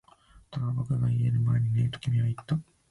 [0.49, 2.59] ただ、僕が答える前にねえと君は言った